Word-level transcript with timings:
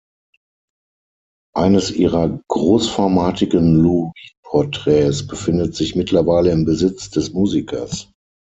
Eines 1.55 1.91
ihrer 1.91 2.39
großformatigen 2.47 3.75
Lou-Reed-Porträts 3.75 5.27
befindet 5.27 5.75
sich 5.75 5.95
mittlerweile 5.95 6.49
im 6.49 6.65
Besitz 6.65 7.11
des 7.11 7.33
Musikers. 7.33 8.11